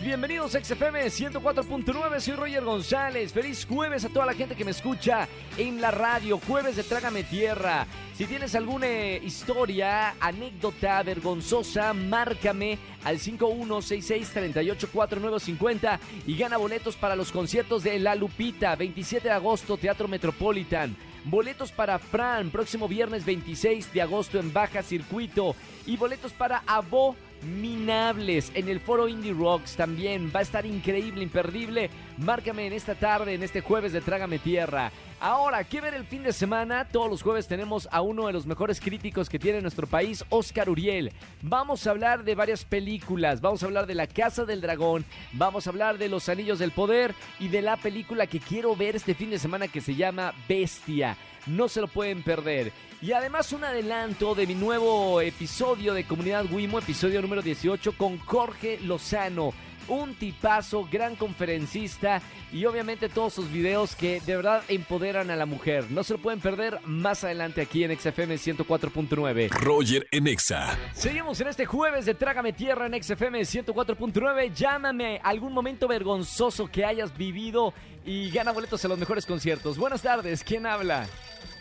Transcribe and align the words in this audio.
Bienvenidos 0.00 0.54
a 0.54 0.64
XFM 0.64 1.04
104.9, 1.04 2.20
soy 2.20 2.34
Roger 2.34 2.64
González. 2.64 3.30
Feliz 3.32 3.66
jueves 3.66 4.06
a 4.06 4.08
toda 4.08 4.24
la 4.24 4.32
gente 4.32 4.54
que 4.54 4.64
me 4.64 4.70
escucha 4.70 5.28
en 5.58 5.82
la 5.82 5.90
radio, 5.90 6.38
jueves 6.38 6.76
de 6.76 6.82
Trágame 6.82 7.24
Tierra. 7.24 7.86
Si 8.14 8.24
tienes 8.26 8.54
alguna 8.54 8.88
historia, 9.16 10.14
anécdota 10.18 11.02
vergonzosa, 11.02 11.92
márcame 11.92 12.78
al 13.04 13.18
5166-384950 13.18 15.98
y 16.26 16.38
gana 16.38 16.56
boletos 16.56 16.96
para 16.96 17.14
los 17.14 17.30
conciertos 17.30 17.82
de 17.82 17.98
La 17.98 18.14
Lupita, 18.14 18.74
27 18.76 19.28
de 19.28 19.34
agosto, 19.34 19.76
Teatro 19.76 20.08
Metropolitan. 20.08 20.96
Boletos 21.24 21.70
para 21.70 21.98
Fran, 21.98 22.48
próximo 22.50 22.88
viernes 22.88 23.26
26 23.26 23.92
de 23.92 24.00
agosto 24.00 24.40
en 24.40 24.50
Baja 24.52 24.82
Circuito. 24.82 25.54
Y 25.86 25.96
boletos 25.96 26.32
para 26.32 26.64
Abo 26.66 27.14
Minables 27.42 28.52
en 28.54 28.68
el 28.68 28.80
foro 28.80 29.08
Indie 29.08 29.32
Rocks 29.32 29.76
también. 29.76 30.30
Va 30.34 30.40
a 30.40 30.42
estar 30.42 30.64
increíble, 30.66 31.22
imperdible. 31.22 31.90
Márcame 32.18 32.66
en 32.66 32.72
esta 32.72 32.94
tarde, 32.94 33.34
en 33.34 33.42
este 33.42 33.60
jueves 33.60 33.92
de 33.92 34.00
Trágame 34.00 34.38
Tierra. 34.38 34.92
Ahora, 35.24 35.62
¿qué 35.62 35.80
ver 35.80 35.94
el 35.94 36.04
fin 36.04 36.24
de 36.24 36.32
semana? 36.32 36.88
Todos 36.88 37.08
los 37.08 37.22
jueves 37.22 37.46
tenemos 37.46 37.88
a 37.92 38.00
uno 38.00 38.26
de 38.26 38.32
los 38.32 38.44
mejores 38.44 38.80
críticos 38.80 39.28
que 39.28 39.38
tiene 39.38 39.60
nuestro 39.60 39.86
país, 39.86 40.24
Oscar 40.30 40.68
Uriel. 40.68 41.12
Vamos 41.42 41.86
a 41.86 41.90
hablar 41.90 42.24
de 42.24 42.34
varias 42.34 42.64
películas. 42.64 43.40
Vamos 43.40 43.62
a 43.62 43.66
hablar 43.66 43.86
de 43.86 43.94
La 43.94 44.08
Casa 44.08 44.44
del 44.44 44.60
Dragón. 44.60 45.04
Vamos 45.34 45.64
a 45.64 45.70
hablar 45.70 45.96
de 45.96 46.08
Los 46.08 46.28
Anillos 46.28 46.58
del 46.58 46.72
Poder 46.72 47.14
y 47.38 47.46
de 47.46 47.62
la 47.62 47.76
película 47.76 48.26
que 48.26 48.40
quiero 48.40 48.74
ver 48.74 48.96
este 48.96 49.14
fin 49.14 49.30
de 49.30 49.38
semana 49.38 49.68
que 49.68 49.80
se 49.80 49.94
llama 49.94 50.34
Bestia. 50.48 51.16
No 51.46 51.68
se 51.68 51.80
lo 51.80 51.86
pueden 51.86 52.24
perder. 52.24 52.72
Y 53.00 53.12
además 53.12 53.52
un 53.52 53.62
adelanto 53.62 54.34
de 54.34 54.48
mi 54.48 54.56
nuevo 54.56 55.20
episodio 55.20 55.94
de 55.94 56.02
Comunidad 56.02 56.46
Wimo, 56.50 56.80
episodio 56.80 57.22
número 57.22 57.42
18 57.42 57.96
con 57.96 58.18
Jorge 58.18 58.80
Lozano. 58.80 59.52
Un 59.88 60.14
tipazo, 60.14 60.88
gran 60.90 61.16
conferencista 61.16 62.22
y 62.52 62.64
obviamente 62.66 63.08
todos 63.08 63.32
sus 63.32 63.50
videos 63.50 63.96
que 63.96 64.20
de 64.20 64.36
verdad 64.36 64.62
empoderan 64.68 65.30
a 65.30 65.36
la 65.36 65.46
mujer. 65.46 65.90
No 65.90 66.04
se 66.04 66.14
lo 66.14 66.20
pueden 66.20 66.40
perder 66.40 66.78
más 66.84 67.24
adelante 67.24 67.62
aquí 67.62 67.84
en 67.84 67.98
XFM 67.98 68.34
104.9. 68.36 69.50
Roger 69.50 70.06
en 70.10 70.26
Exa. 70.26 70.78
Seguimos 70.92 71.40
en 71.40 71.48
este 71.48 71.66
jueves 71.66 72.06
de 72.06 72.14
Trágame 72.14 72.52
Tierra 72.52 72.86
en 72.86 73.02
XFM 73.02 73.40
104.9. 73.40 74.54
Llámame 74.54 75.20
algún 75.22 75.52
momento 75.52 75.88
vergonzoso 75.88 76.68
que 76.68 76.84
hayas 76.84 77.16
vivido 77.16 77.74
y 78.04 78.30
gana 78.30 78.52
boletos 78.52 78.84
a 78.84 78.88
los 78.88 78.98
mejores 78.98 79.26
conciertos. 79.26 79.78
Buenas 79.78 80.02
tardes, 80.02 80.44
¿quién 80.44 80.66
habla? 80.66 81.06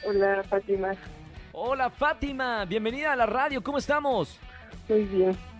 Hola, 0.05 0.43
Fátima. 0.49 0.95
Hola 1.53 1.89
Fátima, 1.89 2.65
bienvenida 2.65 3.11
a 3.11 3.15
la 3.15 3.25
radio, 3.25 3.61
¿cómo 3.61 3.77
estamos? 3.77 4.39
Muy 4.87 5.03
bien. 5.03 5.50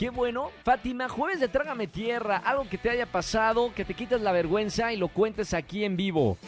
Qué 0.00 0.08
bueno. 0.08 0.50
Fátima, 0.64 1.10
jueves 1.10 1.40
de 1.40 1.48
Trágame 1.48 1.86
Tierra, 1.86 2.38
algo 2.38 2.66
que 2.66 2.78
te 2.78 2.88
haya 2.88 3.04
pasado, 3.04 3.70
que 3.74 3.84
te 3.84 3.92
quites 3.92 4.18
la 4.22 4.32
vergüenza 4.32 4.94
y 4.94 4.96
lo 4.96 5.08
cuentes 5.08 5.52
aquí 5.52 5.84
en 5.84 5.98
vivo. 5.98 6.38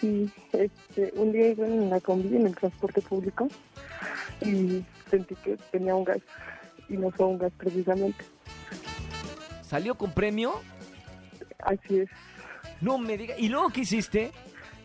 Sí, 0.00 0.28
este, 0.52 1.12
un 1.14 1.30
día 1.30 1.50
iba 1.50 1.68
en 1.68 1.88
la 1.88 2.00
combi, 2.00 2.34
en 2.34 2.48
el 2.48 2.56
transporte 2.56 3.00
público, 3.00 3.46
y 4.40 4.84
sentí 5.08 5.36
que 5.36 5.56
tenía 5.70 5.94
un 5.94 6.02
gas, 6.02 6.18
y 6.88 6.96
no 6.96 7.12
fue 7.12 7.26
un 7.26 7.38
gas 7.38 7.52
precisamente. 7.56 8.24
¿Salió 9.62 9.94
con 9.94 10.12
premio? 10.12 10.60
Así 11.60 12.00
es. 12.00 12.08
No 12.80 12.98
me 12.98 13.16
digas. 13.16 13.38
¿Y 13.38 13.50
luego 13.50 13.68
qué 13.68 13.82
hiciste? 13.82 14.32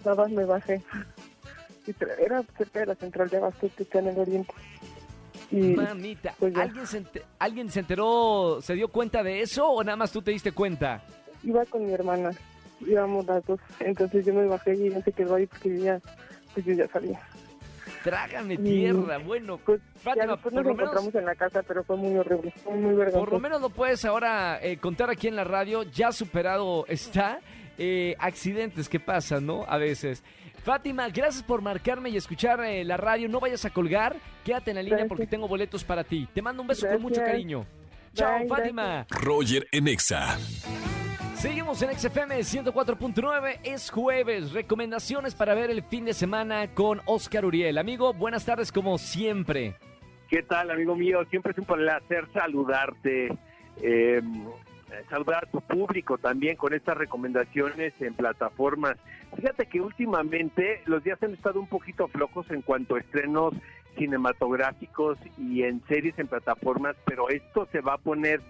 Nada 0.06 0.17
más 0.17 0.30
me 0.30 0.45
bajé. 0.45 0.84
Era 2.19 2.44
cerca 2.56 2.81
de 2.81 2.86
la 2.86 2.95
central 2.95 3.30
de 3.30 3.38
Abasto 3.38 3.67
que 3.75 3.81
está 3.81 3.97
en 3.97 4.09
el 4.09 4.19
oriente. 4.19 4.53
Mamita, 5.52 6.34
pues. 6.40 6.56
¿alguien 6.56 6.88
se, 6.88 7.04
¿alguien 7.40 7.69
se 7.69 7.80
enteró, 7.81 8.59
se 8.62 8.74
dio 8.74 8.88
cuenta 8.90 9.24
de 9.24 9.42
eso 9.42 9.68
o 9.68 9.84
nada 9.84 9.96
más 9.96 10.12
tú 10.12 10.22
te 10.22 10.31
diste 10.31 10.52
cuenta? 10.52 11.02
iba 11.44 11.64
con 11.66 11.86
mi 11.86 11.94
hermana, 11.94 12.31
íbamos 12.81 13.25
las 13.28 13.46
dos. 13.46 13.59
Entonces 13.80 14.25
yo 14.25 14.34
me 14.34 14.46
bajé 14.47 14.75
y 14.75 14.88
ella 14.88 15.02
se 15.03 15.12
quedó 15.12 15.36
ahí 15.36 15.46
porque 15.46 15.78
yo 15.78 15.84
ya, 15.86 16.00
pues 16.53 16.66
yo 16.66 16.74
ya 16.74 16.88
salía. 16.88 17.19
Trágame 18.03 18.58
Mm. 18.58 18.64
tierra, 18.64 19.18
bueno. 19.19 19.59
Pues 19.66 19.80
ya 19.81 20.00
Fátima, 20.02 20.38
por 20.38 20.53
nos 20.53 20.64
lo 20.64 20.69
menos... 20.75 20.84
encontramos 20.92 21.16
en 21.16 21.25
la 21.25 21.36
casa, 21.36 21.64
pero 21.64 21.84
fue 21.84 21.98
muy 21.98 22.16
horrible, 22.18 22.52
fue 22.64 22.74
muy 22.75 22.94
vergonzoso. 22.96 23.19
Por 23.25 23.34
lo 23.34 23.40
menos 23.40 23.62
lo 23.62 23.69
puedes 23.69 24.03
ahora 24.06 24.59
eh, 24.62 24.78
contar 24.78 25.09
aquí 25.09 25.28
en 25.28 25.36
la 25.36 25.44
radio, 25.44 25.84
ya 25.84 26.12
superado 26.12 26.86
está. 26.88 27.40
Eh, 27.78 28.16
accidentes 28.19 28.90
que 28.90 29.00
pasan, 29.00 29.46
¿no? 29.46 29.66
A 29.68 29.78
veces. 29.78 30.24
Fátima, 30.63 31.09
gracias 31.09 31.44
por 31.44 31.62
marcarme 31.62 32.09
y 32.09 32.18
escuchar 32.18 32.59
eh, 32.63 32.84
la 32.84 32.97
radio. 32.97 33.30
No 33.30 33.40
vayas 33.40 33.66
a 33.66 33.69
colgar, 33.69 34.16
quédate 34.44 34.72
en 34.72 34.75
la 34.75 34.81
línea 34.81 34.97
Gracias. 34.97 35.09
porque 35.09 35.28
tengo 35.28 35.47
boletos 35.47 35.84
para 35.84 36.03
ti. 36.03 36.28
Te 36.34 36.41
mando 36.41 36.62
un 36.62 36.68
beso 36.68 36.88
con 36.88 37.02
mucho 37.02 37.22
cariño. 37.24 37.66
Chao, 38.13 38.47
Fátima. 38.47 39.06
Roger 39.09 39.68
en 39.72 39.88
Exa. 39.88 40.38
Seguimos 41.36 41.81
en 41.84 41.96
XFM 41.96 42.40
104.9. 42.40 43.59
Es 43.63 43.92
jueves. 43.92 44.53
Recomendaciones 44.53 45.36
para 45.36 45.53
ver 45.53 45.69
el 45.69 45.84
fin 45.84 46.06
de 46.06 46.13
semana 46.13 46.74
con 46.74 47.02
Oscar 47.06 47.46
Uriel. 47.46 47.78
Amigo, 47.78 48.13
buenas 48.13 48.46
tardes 48.46 48.72
como 48.72 48.97
siempre. 48.97 49.75
¿Qué 50.30 50.42
tal, 50.42 50.72
amigo 50.72 50.96
mío? 50.96 51.24
Siempre 51.30 51.52
es 51.52 51.57
un 51.59 51.66
placer 51.66 52.28
saludarte, 52.34 53.28
eh, 53.81 54.22
saludar 55.09 55.45
a 55.45 55.51
tu 55.51 55.61
público 55.61 56.17
también 56.17 56.56
con 56.56 56.73
estas 56.73 56.97
recomendaciones 56.97 57.94
en 58.00 58.13
plataformas. 58.13 58.97
Fíjate 59.35 59.66
que 59.67 59.81
últimamente 59.81 60.81
los 60.85 61.03
días 61.03 61.22
han 61.23 61.33
estado 61.33 61.59
un 61.59 61.67
poquito 61.67 62.07
flojos 62.07 62.50
en 62.51 62.61
cuanto 62.61 62.95
a 62.95 63.00
estrenos 63.00 63.53
cinematográficos 63.97 65.17
y 65.38 65.63
en 65.63 65.81
series 65.88 66.17
en 66.19 66.28
plataformas, 66.28 66.95
pero 67.06 67.29
esto 67.29 67.67
se 67.72 67.81
va 67.81 67.94
a 67.94 67.97
poner 67.97 68.41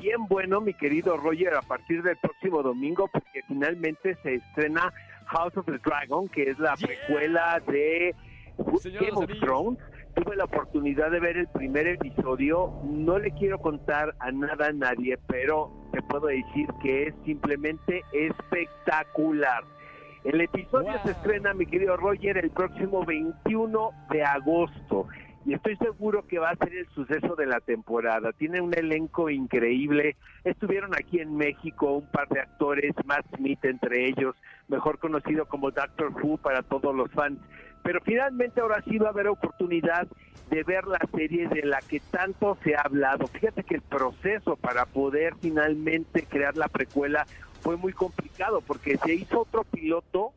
bien 0.00 0.26
bueno, 0.28 0.60
mi 0.60 0.74
querido 0.74 1.16
Roger, 1.16 1.54
a 1.54 1.62
partir 1.62 2.02
del 2.02 2.16
próximo 2.18 2.62
domingo, 2.62 3.08
porque 3.12 3.42
finalmente 3.48 4.16
se 4.22 4.34
estrena 4.36 4.92
House 5.26 5.56
of 5.56 5.66
the 5.66 5.78
Dragon, 5.78 6.28
que 6.28 6.50
es 6.50 6.58
la 6.58 6.74
Yeah. 6.76 6.86
precuela 6.86 7.60
de 7.66 8.14
Game 8.58 9.12
of. 9.12 9.30
Thrones 9.40 9.78
tuve 10.14 10.36
la 10.36 10.44
oportunidad 10.44 11.10
de 11.10 11.20
ver 11.20 11.36
el 11.36 11.48
primer 11.48 11.86
episodio. 11.86 12.72
No 12.84 13.18
le 13.18 13.30
quiero 13.32 13.58
contar 13.58 14.14
a 14.18 14.30
nada 14.30 14.68
a 14.68 14.72
nadie, 14.72 15.18
pero 15.26 15.70
te 15.92 16.02
puedo 16.02 16.26
decir 16.26 16.68
que 16.82 17.08
es 17.08 17.14
simplemente 17.24 18.02
espectacular. 18.12 19.64
El 20.24 20.40
episodio 20.40 20.92
Wow. 20.92 21.00
se 21.04 21.10
estrena, 21.12 21.54
mi 21.54 21.66
querido 21.66 21.96
Roger, 21.96 22.36
el 22.38 22.50
próximo 22.50 23.04
21 23.04 23.90
de 24.10 24.22
agosto. 24.22 25.06
Y 25.46 25.54
estoy 25.54 25.74
seguro 25.76 26.26
que 26.26 26.38
va 26.38 26.50
a 26.50 26.56
ser 26.56 26.74
el 26.74 26.86
suceso 26.88 27.34
de 27.34 27.46
la 27.46 27.60
temporada. 27.60 28.30
Tiene 28.32 28.60
un 28.60 28.74
elenco 28.74 29.30
increíble. 29.30 30.16
Estuvieron 30.44 30.94
aquí 30.94 31.18
en 31.18 31.34
México 31.34 31.92
un 31.94 32.06
par 32.10 32.28
de 32.28 32.40
actores, 32.40 32.92
Matt 33.06 33.24
Smith 33.36 33.64
entre 33.64 34.06
ellos, 34.06 34.36
mejor 34.68 34.98
conocido 34.98 35.46
como 35.46 35.70
Doctor 35.70 36.12
Who 36.22 36.36
para 36.36 36.62
todos 36.62 36.94
los 36.94 37.10
fans. 37.12 37.38
Pero 37.82 38.00
finalmente 38.02 38.60
ahora 38.60 38.82
sí 38.88 38.98
va 38.98 39.08
a 39.08 39.10
haber 39.10 39.28
oportunidad 39.28 40.06
de 40.50 40.62
ver 40.64 40.84
la 40.86 40.98
serie 41.14 41.48
de 41.48 41.62
la 41.62 41.80
que 41.80 42.00
tanto 42.00 42.56
se 42.64 42.74
ha 42.74 42.80
hablado. 42.82 43.26
Fíjate 43.28 43.62
que 43.64 43.76
el 43.76 43.82
proceso 43.82 44.56
para 44.56 44.84
poder 44.86 45.34
finalmente 45.40 46.24
crear 46.28 46.56
la 46.56 46.68
precuela 46.68 47.26
fue 47.60 47.76
muy 47.76 47.92
complicado 47.92 48.60
porque 48.60 48.96
se 48.98 49.14
hizo 49.14 49.40
otro 49.42 49.64
piloto 49.64 50.32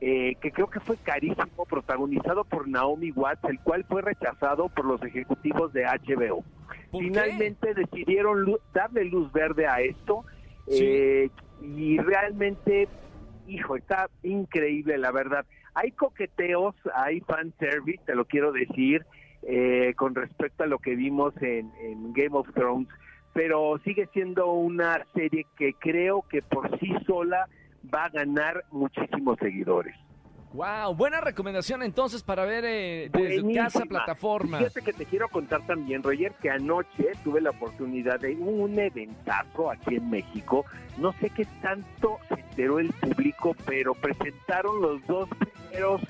eh, 0.00 0.34
que 0.42 0.52
creo 0.52 0.68
que 0.68 0.78
fue 0.78 0.96
carísimo, 0.98 1.64
protagonizado 1.68 2.44
por 2.44 2.68
Naomi 2.68 3.10
Watts, 3.12 3.42
el 3.44 3.58
cual 3.60 3.84
fue 3.88 4.02
rechazado 4.02 4.68
por 4.68 4.84
los 4.84 5.02
ejecutivos 5.02 5.72
de 5.72 5.84
HBO. 5.84 6.44
Finalmente 6.92 7.72
decidieron 7.74 8.42
lu- 8.42 8.60
darle 8.74 9.04
luz 9.04 9.32
verde 9.32 9.66
a 9.66 9.80
esto 9.80 10.24
Sí. 10.68 10.84
eh, 10.84 11.30
y 11.62 11.96
realmente, 11.98 12.88
hijo, 13.48 13.76
está 13.76 14.08
increíble 14.22 14.98
la 14.98 15.10
verdad. 15.12 15.46
Hay 15.76 15.92
coqueteos, 15.92 16.74
hay 16.94 17.20
fan 17.20 17.52
service, 17.58 18.00
te 18.06 18.14
lo 18.14 18.24
quiero 18.24 18.50
decir, 18.50 19.04
eh, 19.42 19.92
con 19.94 20.14
respecto 20.14 20.64
a 20.64 20.66
lo 20.66 20.78
que 20.78 20.96
vimos 20.96 21.34
en, 21.42 21.70
en 21.80 22.14
Game 22.14 22.34
of 22.36 22.50
Thrones, 22.54 22.88
pero 23.34 23.78
sigue 23.84 24.08
siendo 24.14 24.52
una 24.52 25.04
serie 25.14 25.46
que 25.58 25.74
creo 25.74 26.24
que 26.30 26.40
por 26.40 26.80
sí 26.80 26.94
sola 27.06 27.46
va 27.94 28.06
a 28.06 28.08
ganar 28.08 28.64
muchísimos 28.70 29.38
seguidores. 29.38 29.94
Wow, 30.52 30.94
buena 30.94 31.20
recomendación 31.20 31.82
entonces 31.82 32.22
para 32.22 32.44
ver 32.44 32.64
eh, 32.64 33.10
desde 33.12 33.40
Buenísima. 33.42 33.64
casa 33.64 33.84
plataforma. 33.84 34.58
Fíjate 34.58 34.82
que 34.82 34.92
te 34.92 35.04
quiero 35.04 35.28
contar 35.28 35.66
también, 35.66 36.02
Roger, 36.02 36.32
que 36.40 36.50
anoche 36.50 37.12
tuve 37.24 37.40
la 37.40 37.50
oportunidad 37.50 38.20
de 38.20 38.36
un 38.36 38.78
eventazo 38.78 39.70
aquí 39.70 39.96
en 39.96 40.08
México. 40.08 40.64
No 40.98 41.12
sé 41.14 41.30
qué 41.30 41.44
tanto 41.60 42.18
se 42.28 42.40
enteró 42.40 42.78
el 42.78 42.92
público, 42.92 43.54
pero 43.66 43.94
presentaron 43.94 44.80
los 44.80 45.06
dos 45.06 45.28
primeros 45.28 46.00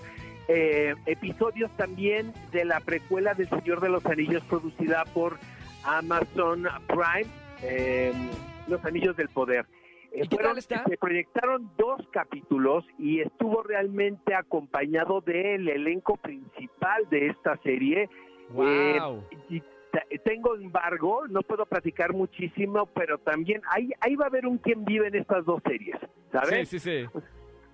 eh, 0.49 0.95
episodios 1.07 1.71
también 1.77 2.33
de 2.53 2.65
la 2.65 2.79
precuela 2.81 3.35
del 3.35 3.49
Señor 3.49 3.81
de 3.81 3.89
los 3.89 4.07
Anillos 4.07 4.45
producida 4.45 5.05
por 5.07 5.39
Amazon 5.83 6.69
Prime, 6.87 7.31
eh, 7.63 8.13
Los 8.69 8.85
Anillos 8.85 9.17
del 9.17 9.29
Poder. 9.29 9.67
Eh, 10.17 10.21
¿Y 10.25 10.29
qué 10.29 10.37
fueron- 10.37 10.53
tal 10.53 10.59
está? 10.59 10.85
Se 10.89 10.97
proyectaron 10.97 11.71
dos 11.77 12.01
capítulos 12.11 12.85
y 12.99 13.21
estuvo 13.21 13.63
realmente 13.63 14.35
acompañado 14.35 15.21
del 15.21 15.69
elenco 15.69 16.17
principal 16.17 17.09
de 17.11 17.29
esta 17.29 17.57
serie. 17.59 18.09
Wow. 18.51 19.23
Y 19.51 19.61
te- 19.61 20.19
tengo 20.25 20.55
embargo, 20.57 21.27
no 21.29 21.43
puedo 21.43 21.67
platicar 21.67 22.13
muchísimo, 22.13 22.87
pero 22.87 23.19
también 23.19 23.61
ahí, 23.71 23.91
ahí 24.01 24.17
va 24.17 24.25
a 24.25 24.29
haber 24.29 24.47
un 24.47 24.59
quien 24.59 24.85
vive 24.85 25.09
en 25.09 25.17
estas 25.17 25.45
dos 25.45 25.63
series, 25.67 25.97
¿sabes? 26.33 26.69
sí, 26.69 26.79
sí, 26.79 27.03
sí. 27.13 27.21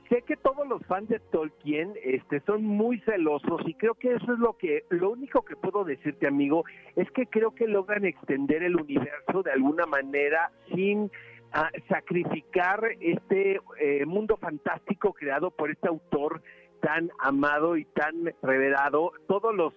sé 0.09 0.23
que 0.23 0.37
todos 0.37 0.67
los 0.69 0.85
fans 0.87 1.09
de 1.09 1.19
Tolkien 1.21 1.95
este, 2.05 2.41
son 2.41 2.65
muy 2.65 3.00
celosos 3.00 3.62
y 3.67 3.75
creo 3.75 3.95
que 3.95 4.12
eso 4.15 4.33
es 4.33 4.38
lo 4.38 4.56
que, 4.59 4.85
lo 4.91 5.11
único 5.11 5.43
que 5.43 5.56
puedo 5.56 5.85
decirte, 5.85 6.27
amigo, 6.27 6.65
es 6.97 7.11
que 7.12 7.27
creo 7.27 7.55
que 7.55 7.67
logran 7.67 8.05
extender 8.05 8.62
el 8.62 8.77
universo 8.77 9.43
de 9.43 9.53
alguna 9.53 9.87
manera 9.87 10.50
sin 10.75 11.11
ah, 11.52 11.70
sacrificar 11.88 12.81
este 13.00 13.60
eh, 13.81 14.06
mundo 14.06 14.37
fantástico 14.37 15.12
creado 15.12 15.50
por 15.50 15.70
este 15.70 15.88
autor 15.88 16.43
tan 16.81 17.10
amado 17.20 17.76
y 17.76 17.84
tan 17.84 18.34
reverado. 18.43 19.12
Todos 19.28 19.54
los 19.54 19.72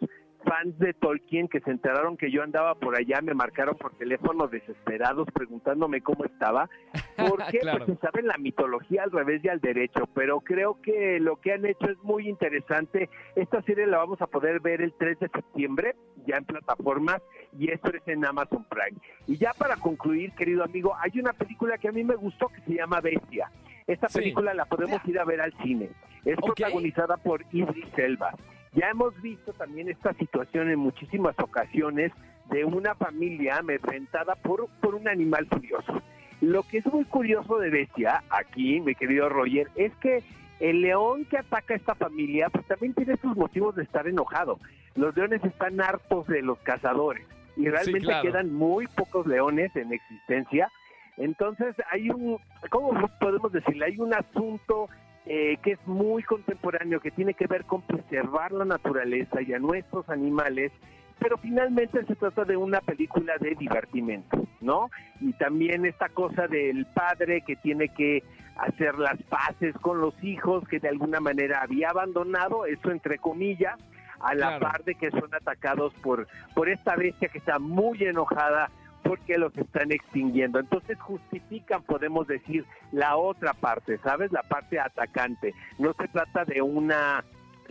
fans 0.46 0.78
de 0.80 0.94
Tolkien 0.94 1.48
que 1.48 1.60
se 1.62 1.72
enteraron 1.72 2.16
que 2.18 2.32
yo 2.32 2.44
andaba 2.44 2.76
por 2.76 2.96
allá 2.96 3.20
me 3.22 3.34
marcaron 3.34 3.76
por 3.76 3.96
teléfono 3.98 4.48
desesperados 4.48 5.28
preguntándome 5.34 6.02
cómo 6.02 6.24
estaba 6.26 6.70
porque 7.30 7.60
Claro. 7.60 7.86
pues 7.86 7.98
se 8.00 8.06
sabe 8.06 8.22
la 8.22 8.38
mitología 8.38 9.04
al 9.04 9.12
revés 9.12 9.42
y 9.44 9.50
al 9.50 9.60
derecho, 9.60 10.08
pero 10.14 10.40
creo 10.42 10.82
que 10.82 11.20
lo 11.20 11.38
que 11.38 11.54
han 11.54 11.66
hecho 11.66 11.90
es 11.90 11.98
muy 12.04 12.30
interesante. 12.30 13.10
Esta 13.36 13.62
serie 13.64 13.88
la 13.88 13.98
vamos 13.98 14.22
a 14.22 14.28
poder 14.28 14.60
ver 14.60 14.82
el 14.82 14.94
3 14.94 15.20
de 15.20 15.30
septiembre, 15.30 15.96
ya 16.28 16.38
en 16.38 16.46
plataformas, 16.46 17.22
y 17.58 17.72
esto 17.72 17.92
es 17.94 18.08
en 18.08 18.26
Amazon 18.26 18.66
Prime. 18.70 18.98
Y 19.28 19.38
ya 19.38 19.52
para 19.58 19.76
concluir, 19.78 20.32
querido 20.34 20.64
amigo, 20.64 20.96
hay 21.00 21.20
una 21.20 21.34
película 21.34 21.78
que 21.78 21.88
a 21.88 21.92
mí 21.92 22.04
me 22.04 22.16
gustó 22.16 22.48
que 22.50 22.62
se 22.62 22.74
llama 22.76 23.02
Bestia. 23.02 23.50
Esta 23.88 24.08
Sí. 24.10 24.20
película 24.20 24.54
la 24.54 24.66
podemos 24.66 25.00
ir 25.08 25.20
a 25.20 25.26
ver 25.26 25.42
al 25.42 25.54
cine. 25.64 25.90
Es 26.26 26.38
protagonizada 26.38 27.18
por 27.18 27.44
Idris 27.52 27.86
Elba. 27.98 28.34
Ya 28.76 28.90
hemos 28.90 29.20
visto 29.22 29.54
también 29.54 29.90
esta 29.90 30.14
situación 30.14 30.70
en 30.70 30.80
muchísimas 30.80 31.36
ocasiones 31.40 32.12
de 32.52 32.66
una 32.66 32.94
familia 32.96 33.58
amedrentada 33.58 34.36
por, 34.36 34.68
por 34.82 34.96
un 34.96 35.08
animal 35.08 35.48
furioso. 35.48 36.02
Lo 36.42 36.64
que 36.64 36.80
es 36.80 36.86
muy 36.86 37.06
curioso 37.06 37.58
de 37.58 37.70
Bestia, 37.70 38.24
aquí, 38.30 38.82
mi 38.82 38.94
querido 38.94 39.30
Roger, 39.30 39.70
es 39.76 39.94
que 39.96 40.24
el 40.60 40.82
león 40.82 41.26
que 41.26 41.38
ataca 41.38 41.74
a 41.74 41.78
esta 41.78 41.96
familia, 41.96 42.50
pues 42.50 42.66
también 42.68 42.94
tiene 42.94 43.18
sus 43.18 43.36
motivos 43.36 43.76
de 43.76 43.84
estar 43.84 44.08
enojado. 44.08 44.60
Los 44.96 45.16
leones 45.16 45.44
están 45.44 45.80
hartos 45.82 46.28
de 46.28 46.42
los 46.42 46.58
cazadores 46.60 47.26
y 47.58 47.70
realmente 47.70 48.08
claro. 48.08 48.24
quedan 48.24 48.54
muy 48.54 48.88
pocos 48.88 49.26
leones 49.26 49.74
en 49.76 49.94
existencia. 49.94 50.70
Entonces 51.18 51.76
hay 51.92 52.10
un, 52.10 52.40
¿cómo 52.70 53.10
podemos 53.20 53.52
decirle? 53.52 53.86
Hay 53.86 54.00
un 54.00 54.14
asunto 54.14 54.90
eh, 55.26 55.58
que 55.64 55.72
es 55.72 55.88
muy 55.88 56.24
contemporáneo, 56.24 57.00
que 57.00 57.12
tiene 57.12 57.34
que 57.34 57.48
ver 57.48 57.66
con 57.66 57.82
preservar 57.82 58.52
la 58.52 58.66
naturaleza 58.66 59.42
y 59.42 59.54
a 59.54 59.60
nuestros 59.60 60.08
animales, 60.10 60.72
pero 61.20 61.38
finalmente 61.38 62.06
se 62.06 62.16
trata 62.16 62.44
de 62.44 62.58
una 62.58 62.82
película 62.82 63.34
de 63.40 63.56
divertimento, 63.56 64.46
¿no? 64.62 64.90
Y 65.22 65.34
también 65.34 65.86
esta 65.86 66.10
cosa 66.10 66.48
del 66.48 66.86
padre 66.88 67.42
que 67.42 67.56
tiene 67.56 67.90
que 67.90 68.24
hacer 68.58 68.98
las 69.00 69.22
paces 69.24 69.74
con 69.80 70.00
los 70.00 70.14
hijos 70.24 70.68
que 70.68 70.80
de 70.80 70.90
alguna 70.90 71.20
manera 71.20 71.62
había 71.62 71.90
abandonado, 71.90 72.66
eso 72.66 72.92
entre 72.92 73.18
comillas, 73.18 73.76
a 74.20 74.34
la 74.34 74.58
Claro. 74.58 74.60
par 74.60 74.84
de 74.84 74.96
que 74.96 75.12
son 75.12 75.34
atacados 75.34 75.94
por, 75.96 76.28
por 76.54 76.70
esta 76.70 76.96
bestia 76.96 77.30
que 77.30 77.38
está 77.38 77.60
muy 77.60 78.04
enojada 78.04 78.70
porque 79.06 79.38
los 79.38 79.56
están 79.56 79.92
extinguiendo. 79.92 80.60
Entonces 80.60 81.00
justifican, 81.00 81.84
podemos 81.84 82.28
decir, 82.28 82.66
la 82.92 83.16
otra 83.16 83.54
parte, 83.54 84.00
¿sabes? 84.00 84.32
La 84.32 84.42
parte 84.42 84.80
atacante. 84.80 85.54
No 85.78 85.94
se 85.94 86.08
trata 86.08 86.44
de 86.44 86.62
una 86.62 87.24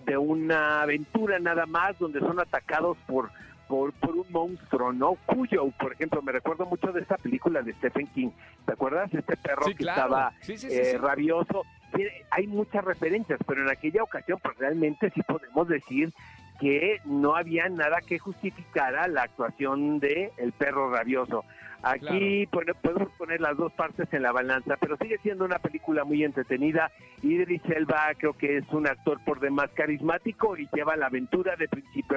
de 0.06 0.16
una 0.19 0.82
aventura 0.82 1.38
nada 1.38 1.66
más 1.66 1.98
donde 1.98 2.20
son 2.20 2.38
atacados 2.38 2.96
por 3.06 3.31
por, 3.66 3.92
por 3.94 4.10
un 4.10 4.26
monstruo, 4.31 4.92
¿no? 4.92 5.14
Cuyo, 5.26 5.70
por 5.81 5.94
ejemplo, 5.94 6.20
me 6.20 6.32
recuerdo 6.32 6.66
mucho 6.66 6.92
de 6.92 7.00
esta 7.00 7.16
película 7.16 7.62
de 7.62 7.72
Stephen 7.72 8.06
King. 8.08 8.30
¿Te 8.66 8.75
acuerdas? 8.75 9.12
Este 9.12 9.37
perro 9.38 9.64
Sí, 9.64 9.75
que 9.75 9.84
estaba 9.84 10.32
Sí, 10.40 10.58
sí, 10.58 10.69
sí, 10.69 10.76
eh, 10.76 10.98
rabioso. 10.98 11.62
Hay 12.30 12.46
muchas 12.46 12.84
referencias, 12.84 13.40
pero 13.46 13.62
en 13.62 13.70
aquella 13.70 14.02
ocasión, 14.02 14.38
pues 14.42 14.56
realmente 14.58 15.10
sí 15.14 15.22
podemos 15.22 15.66
decir 15.66 16.12
que 16.60 17.00
no 17.04 17.36
había 17.36 17.68
nada 17.68 17.98
que 18.06 18.18
justificara 18.18 19.08
la 19.08 19.22
actuación 19.22 19.98
de 19.98 20.32
el 20.36 20.52
perro 20.52 20.90
rabioso. 20.90 21.44
Aquí 21.82 22.46
pone- 22.46 22.72
podemos 22.74 23.10
poner 23.18 23.40
las 23.42 23.56
dos 23.58 23.70
partes 23.74 24.08
en 24.12 24.22
la 24.22 24.32
balanza, 24.32 24.76
pero 24.80 24.96
sigue 24.96 25.18
siendo 25.18 25.44
una 25.44 25.58
película 25.58 26.04
muy 26.04 26.24
entretenida. 26.24 26.90
Idris 27.22 27.60
Elba 27.66 28.06
creo 28.16 28.32
que 28.32 28.56
es 28.58 28.68
un 28.72 28.86
actor 28.86 29.20
por 29.24 29.38
demás 29.40 29.68
carismático 29.74 30.56
y 30.56 30.66
lleva 30.72 30.96
la 30.96 31.06
aventura 31.06 31.56
de 31.56 31.68
principio 31.68 32.16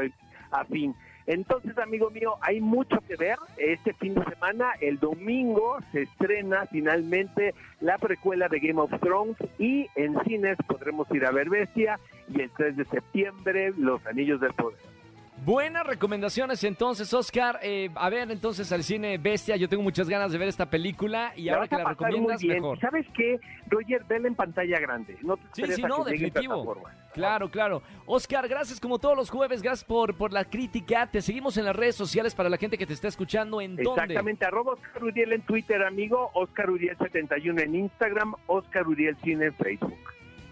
a 0.51 0.63
fin. 0.65 0.95
Entonces, 1.27 1.77
amigo 1.77 2.09
mío, 2.09 2.35
hay 2.41 2.61
mucho 2.61 2.97
que 3.05 3.17
ver 3.17 3.37
este 3.57 3.93
fin 3.93 4.15
de 4.15 4.23
semana. 4.23 4.71
El 4.79 4.97
domingo 4.97 5.77
se 5.91 6.03
estrena 6.03 6.65
finalmente 6.67 7.53
la 7.81 7.97
precuela 7.97 8.47
de 8.47 8.59
Game 8.59 8.79
of 8.81 8.91
Thrones 9.01 9.35
y 9.59 9.87
en 9.95 10.17
cines 10.23 10.57
podremos 10.67 11.05
ir 11.11 11.25
a 11.25 11.31
ver 11.31 11.49
Bestia 11.49 11.99
y 12.33 12.41
el 12.41 12.49
3 12.51 12.77
de 12.77 12.85
septiembre 12.85 13.73
Los 13.77 14.05
Anillos 14.07 14.39
del 14.39 14.53
Poder. 14.53 14.79
Buenas 15.45 15.85
recomendaciones 15.85 16.63
entonces, 16.63 17.13
Oscar. 17.13 17.59
Eh, 17.61 17.89
a 17.95 18.09
ver, 18.09 18.29
entonces 18.31 18.71
al 18.71 18.83
cine 18.83 19.17
Bestia. 19.17 19.55
Yo 19.55 19.69
tengo 19.69 19.83
muchas 19.83 20.09
ganas 20.09 20.31
de 20.31 20.37
ver 20.37 20.47
esta 20.47 20.69
película 20.69 21.31
y 21.35 21.43
La 21.43 21.53
ahora 21.53 21.67
que 21.67 21.75
la 21.77 21.83
recomiendas, 21.85 22.41
bien. 22.41 22.55
mejor. 22.55 22.77
¿Y 22.77 22.81
¿Sabes 22.81 23.05
qué? 23.15 23.39
Roger, 23.67 24.03
vela 24.05 24.27
en 24.27 24.35
pantalla 24.35 24.79
grande. 24.79 25.15
No 25.21 25.37
te 25.37 25.43
Sí, 25.53 25.73
sí, 25.73 25.81
no, 25.83 26.03
definitivo. 26.03 26.81
Claro, 27.13 27.49
claro. 27.49 27.81
Oscar, 28.05 28.47
gracias 28.47 28.79
como 28.79 28.99
todos 28.99 29.15
los 29.15 29.29
jueves. 29.29 29.61
Gracias 29.61 29.85
por, 29.85 30.15
por 30.15 30.33
la 30.33 30.43
crítica. 30.43 31.07
Te 31.07 31.21
seguimos 31.21 31.55
en 31.57 31.65
las 31.65 31.75
redes 31.75 31.95
sociales 31.95 32.35
para 32.35 32.49
la 32.49 32.57
gente 32.57 32.77
que 32.77 32.85
te 32.85 32.93
está 32.93 33.07
escuchando. 33.07 33.61
¿En 33.61 33.75
dónde? 33.75 34.01
Exactamente, 34.01 34.45
arroba 34.45 34.73
Oscar 34.73 35.03
Uriel 35.03 35.33
en 35.33 35.41
Twitter, 35.43 35.81
amigo, 35.83 36.29
Oscar 36.33 36.69
Uriel 36.69 36.97
71 36.97 37.61
en 37.61 37.75
Instagram, 37.75 38.33
Oscar 38.47 38.87
Uriel 38.87 39.15
Cine 39.23 39.45
en 39.45 39.53
Facebook. 39.55 39.97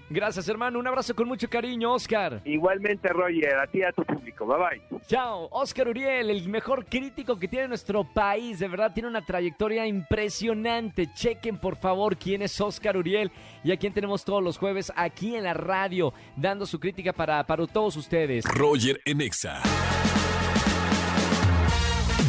Gracias, 0.10 0.48
hermano. 0.48 0.80
Un 0.80 0.88
abrazo 0.88 1.16
con 1.16 1.28
mucho 1.28 1.50
cariño, 1.50 1.94
Oscar. 1.94 2.42
Igualmente, 2.46 3.10
Roger, 3.10 3.58
a 3.58 3.68
ti 3.68 3.80
y 3.80 3.84
a 3.84 3.92
tu 3.92 4.04
público. 4.04 4.46
Bye 4.46 4.58
bye. 4.58 5.00
Chao, 5.08 5.48
Oscar 5.52 5.88
Uriel, 5.88 6.30
el 6.30 6.48
mejor 6.48 6.86
crítico 6.86 7.38
que 7.38 7.48
tiene 7.48 7.68
nuestro 7.68 8.04
país. 8.04 8.60
De 8.60 8.68
verdad, 8.68 8.92
tiene 8.94 9.10
una 9.10 9.26
trayectoria 9.26 9.86
impresionante. 9.88 11.10
Chequen, 11.14 11.58
por 11.58 11.76
favor, 11.76 12.18
quién 12.18 12.42
es 12.42 12.60
Oscar 12.62 12.98
Uriel 12.98 13.32
y 13.64 13.72
a 13.72 13.78
quién 13.78 13.94
tenemos 13.94 14.24
todos 14.24 14.44
los 14.44 14.58
jueves 14.58 14.92
aquí 14.96 15.36
en 15.36 15.44
la 15.44 15.54
radio, 15.54 16.14
dando 16.36 16.66
su 16.66 16.80
crítica 16.80 17.14
para, 17.14 17.44
para 17.46 17.66
todos 17.66 17.96
ustedes. 17.98 18.46
Roger 18.46 19.02
en 19.06 19.22
Exa. 19.22 19.62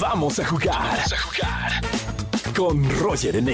Vamos 0.00 0.38
a 0.38 0.44
jugar. 0.44 0.76
Vamos 0.76 1.12
a 1.12 1.18
jugar. 1.18 1.72
Con 2.54 3.00
Roger 3.00 3.36
en 3.36 3.48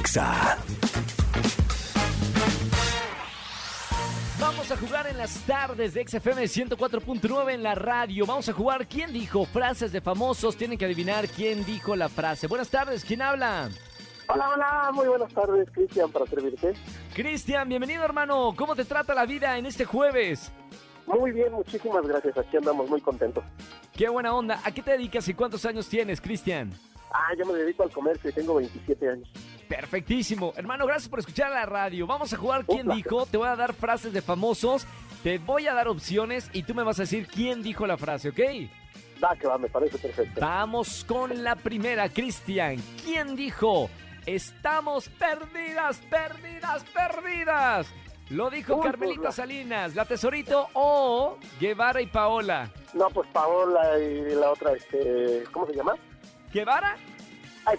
a 4.73 4.77
jugar 4.77 5.07
en 5.07 5.19
las 5.19 5.45
tardes 5.45 5.93
de 5.93 6.07
XFM 6.07 6.45
104.9 6.45 7.53
en 7.53 7.63
la 7.63 7.75
radio. 7.75 8.25
Vamos 8.25 8.49
a 8.49 8.55
jugar 8.55 8.87
quién 8.87 9.13
dijo 9.13 9.45
frases 9.45 9.93
de 9.93 10.01
famosos. 10.01 10.57
Tienen 10.57 10.79
que 10.79 10.87
adivinar 10.87 11.29
quién 11.29 11.63
dijo 11.67 11.95
la 11.95 12.09
frase. 12.09 12.47
Buenas 12.47 12.71
tardes, 12.71 13.05
¿quién 13.05 13.21
habla? 13.21 13.69
Hola, 14.29 14.49
hola, 14.49 14.91
muy 14.95 15.07
buenas 15.09 15.31
tardes, 15.35 15.69
Cristian, 15.73 16.11
para 16.11 16.25
servirte. 16.27 16.73
Cristian, 17.13 17.69
bienvenido 17.69 18.03
hermano. 18.03 18.55
¿Cómo 18.57 18.75
te 18.75 18.87
trata 18.87 19.15
la 19.15 19.27
vida 19.27 19.59
en 19.59 19.67
este 19.67 19.85
jueves? 19.85 20.51
Muy 21.07 21.33
bien, 21.33 21.53
muchísimas 21.53 22.07
gracias, 22.07 22.39
aquí 22.39 22.57
andamos 22.57 22.89
muy 22.89 23.03
contentos. 23.03 23.45
Qué 23.95 24.09
buena 24.09 24.35
onda. 24.35 24.59
¿A 24.65 24.73
qué 24.73 24.81
te 24.81 24.93
dedicas 24.93 25.29
y 25.29 25.35
cuántos 25.35 25.67
años 25.67 25.87
tienes, 25.87 26.19
Cristian? 26.19 26.73
Ah, 27.13 27.35
yo 27.39 27.45
me 27.45 27.53
dedico 27.53 27.83
al 27.83 27.91
comercio 27.91 28.31
y 28.31 28.33
tengo 28.33 28.55
27 28.55 29.11
años. 29.11 29.29
Perfectísimo. 29.69 30.53
Hermano, 30.57 30.87
gracias 30.87 31.09
por 31.09 31.19
escuchar 31.19 31.51
la 31.51 31.67
radio. 31.67 32.07
Vamos 32.07 32.33
a 32.33 32.37
jugar 32.37 32.65
quién 32.67 32.89
dijo. 32.89 33.27
Te 33.27 33.37
voy 33.37 33.49
a 33.49 33.57
dar 33.57 33.73
frases 33.75 34.13
de 34.13 34.23
famosos. 34.23 34.87
Te 35.23 35.39
voy 35.39 35.67
a 35.67 35.75
dar 35.75 35.89
opciones 35.89 36.51
y 36.53 36.65
tú 36.65 36.75
me 36.75 36.83
vas 36.83 36.99
a 36.99 37.03
decir 37.03 37.29
quién 37.29 37.63
dijo 37.63 37.87
la 37.87 37.97
frase, 37.97 38.31
¿ok? 38.31 38.41
Va, 39.23 39.37
que 39.37 39.47
va, 39.47 39.57
me 39.57 39.69
parece 39.69 39.99
perfecto. 39.99 40.41
Vamos 40.41 41.05
con 41.05 41.45
la 41.45 41.55
primera, 41.55 42.09
Cristian. 42.09 42.77
¿Quién 43.05 43.37
dijo? 43.37 43.89
Estamos 44.27 45.09
perdidas, 45.09 45.99
perdidas, 46.11 46.85
perdidas. 46.85 47.87
Lo 48.31 48.51
dijo 48.51 48.77
Uy, 48.77 48.83
Carmelita 48.83 49.23
pues, 49.23 49.35
Salinas, 49.35 49.95
la 49.95 50.05
tesorito 50.05 50.69
o 50.73 51.39
Guevara 51.61 52.01
y 52.01 52.07
Paola. 52.07 52.71
No, 52.95 53.09
pues 53.11 53.29
Paola 53.33 53.99
y 53.99 54.35
la 54.35 54.51
otra, 54.51 54.73
este, 54.73 55.45
¿cómo 55.53 55.67
se 55.67 55.75
llama? 55.75 55.95
¿Guevara? 56.53 56.97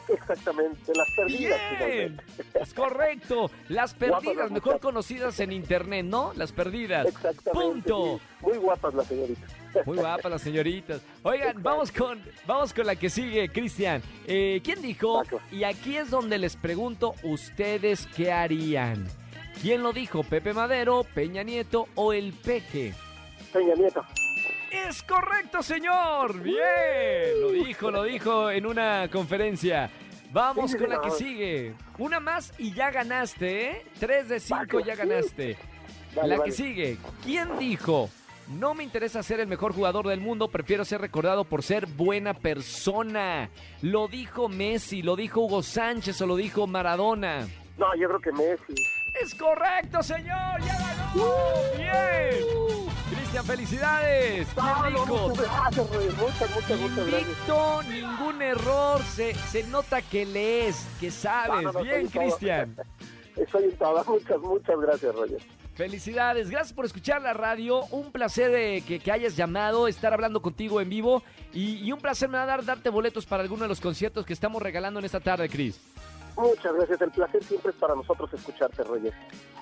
Exactamente, 0.07 0.93
las 0.95 1.09
perdidas. 1.15 1.59
Bien, 1.79 2.21
es 2.53 2.73
correcto. 2.73 3.51
Las 3.67 3.93
perdidas, 3.93 4.35
las 4.35 4.51
mejor 4.51 4.79
conocidas 4.79 5.39
en 5.39 5.51
internet, 5.51 6.05
¿no? 6.05 6.31
Las 6.35 6.51
perdidas. 6.51 7.07
Exactamente. 7.07 7.51
Punto. 7.51 8.19
sí. 8.19 8.45
Muy 8.45 8.57
guapas 8.57 8.93
las 8.93 9.07
señoritas. 9.07 9.51
Muy 9.85 9.97
guapas 9.97 10.31
las 10.31 10.41
señoritas. 10.41 11.01
Oigan, 11.23 11.61
vamos 11.61 11.91
con, 11.91 12.21
vamos 12.45 12.73
con 12.73 12.85
la 12.85 12.95
que 12.95 13.09
sigue, 13.09 13.49
Cristian. 13.49 14.01
Eh, 14.25 14.61
¿Quién 14.63 14.81
dijo? 14.81 15.23
Y 15.51 15.63
aquí 15.63 15.97
es 15.97 16.09
donde 16.09 16.37
les 16.37 16.55
pregunto, 16.55 17.15
¿ustedes 17.23 18.07
qué 18.15 18.31
harían? 18.31 19.05
¿Quién 19.61 19.83
lo 19.83 19.93
dijo? 19.93 20.23
¿Pepe 20.23 20.53
Madero, 20.53 21.05
Peña 21.13 21.43
Nieto 21.43 21.87
o 21.95 22.13
el 22.13 22.33
Peje? 22.33 22.93
Peña 23.51 23.75
Nieto. 23.75 24.03
Es 24.87 25.03
correcto, 25.03 25.63
señor. 25.63 26.41
Bien. 26.41 27.41
Lo 27.41 27.51
dijo, 27.51 27.91
lo 27.91 28.03
dijo 28.03 28.51
en 28.51 28.65
una 28.65 29.07
conferencia. 29.11 29.89
Vamos 30.31 30.75
con 30.75 30.89
la 30.89 30.99
que 30.99 31.11
sigue. 31.11 31.73
Una 31.97 32.19
más 32.19 32.53
y 32.57 32.73
ya 32.73 32.89
ganaste, 32.89 33.69
¿eh? 33.69 33.85
Tres 33.99 34.29
de 34.29 34.39
cinco 34.39 34.79
ya 34.79 34.95
ganaste. 34.95 35.57
La 36.23 36.43
que 36.43 36.51
sigue. 36.51 36.97
¿Quién 37.23 37.57
dijo? 37.59 38.09
No 38.47 38.73
me 38.73 38.83
interesa 38.83 39.23
ser 39.23 39.39
el 39.39 39.47
mejor 39.47 39.73
jugador 39.73 40.07
del 40.07 40.19
mundo, 40.19 40.49
prefiero 40.49 40.83
ser 40.83 40.99
recordado 41.01 41.45
por 41.45 41.63
ser 41.63 41.85
buena 41.85 42.33
persona. 42.33 43.49
Lo 43.81 44.07
dijo 44.07 44.49
Messi, 44.49 45.01
lo 45.01 45.15
dijo 45.15 45.41
Hugo 45.41 45.63
Sánchez 45.63 46.19
o 46.21 46.27
lo 46.27 46.35
dijo 46.35 46.67
Maradona. 46.67 47.47
No, 47.77 47.95
yo 47.95 48.07
creo 48.09 48.19
que 48.19 48.31
Messi. 48.31 48.73
Es 49.21 49.33
correcto, 49.35 50.03
señor. 50.03 50.61
Ya 50.61 50.77
ganó. 51.13 51.25
Bien. 51.77 52.82
Felicidades. 53.41 54.47
No, 54.55 54.63
Bien 54.83 54.93
no, 54.93 55.05
rico. 55.05 55.29
muchas 55.29 55.45
gracias, 55.45 55.89
Roy. 55.89 56.05
Muchas, 56.05 56.55
muchas, 56.55 56.79
muchas 56.79 57.07
gracias. 57.07 57.21
Invicto, 57.23 57.83
ningún 57.83 58.41
error. 58.41 59.01
Se, 59.15 59.33
se 59.33 59.63
nota 59.63 60.01
que 60.01 60.25
lees, 60.25 60.85
que 60.99 61.09
sabes. 61.09 61.63
No, 61.63 61.71
no, 61.71 61.79
no, 61.79 61.83
Bien, 61.83 62.09
soy. 62.09 62.21
Cristian. 62.21 62.75
Estoy 63.35 63.63
en 63.63 63.77
todas. 63.77 64.07
Muchas, 64.07 64.39
muchas 64.39 64.79
gracias, 64.79 65.15
Roger. 65.15 65.39
Felicidades, 65.75 66.51
gracias 66.51 66.71
por 66.73 66.85
escuchar 66.85 67.21
la 67.23 67.33
radio. 67.33 67.83
Un 67.85 68.11
placer 68.11 68.53
eh, 68.53 68.83
que, 68.87 68.99
que 68.99 69.11
hayas 69.11 69.35
llamado, 69.35 69.87
estar 69.87 70.13
hablando 70.13 70.39
contigo 70.41 70.79
en 70.81 70.89
vivo. 70.89 71.23
Y, 71.51 71.77
y 71.83 71.91
un 71.91 71.99
placer 71.99 72.29
me 72.29 72.37
va 72.37 72.43
a 72.43 72.47
dar 72.47 72.63
darte 72.63 72.89
boletos 72.89 73.25
para 73.25 73.41
alguno 73.41 73.63
de 73.63 73.69
los 73.69 73.81
conciertos 73.81 74.23
que 74.25 74.33
estamos 74.33 74.61
regalando 74.61 74.99
en 74.99 75.05
esta 75.05 75.19
tarde, 75.19 75.49
Cris. 75.49 75.79
Muchas 76.35 76.73
gracias. 76.73 77.01
El 77.01 77.11
placer 77.11 77.43
siempre 77.43 77.71
es 77.71 77.77
para 77.77 77.95
nosotros 77.95 78.33
escucharte, 78.33 78.83
Roger. 78.83 79.13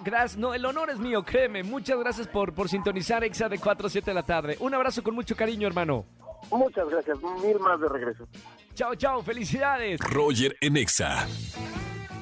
Gracias, 0.03 0.37
no, 0.37 0.53
el 0.53 0.65
honor 0.65 0.89
es 0.89 0.99
mío, 0.99 1.23
créeme. 1.23 1.63
Muchas 1.63 1.99
gracias 1.99 2.27
por, 2.27 2.53
por 2.53 2.69
sintonizar 2.69 3.23
Exa 3.23 3.49
de 3.49 3.59
4 3.59 3.87
a 3.87 3.89
7 3.89 4.11
de 4.11 4.13
la 4.15 4.23
tarde. 4.23 4.57
Un 4.59 4.73
abrazo 4.73 5.03
con 5.03 5.13
mucho 5.13 5.35
cariño, 5.35 5.67
hermano. 5.67 6.05
Muchas 6.49 6.89
gracias. 6.89 7.17
Mil 7.43 7.59
más 7.59 7.79
de 7.79 7.87
regreso. 7.87 8.27
Chao, 8.73 8.95
chao, 8.95 9.21
felicidades. 9.21 9.99
Roger 9.99 10.55
en 10.61 10.77
Exa. 10.77 11.27